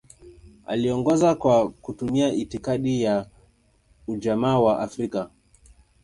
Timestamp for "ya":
3.03-3.27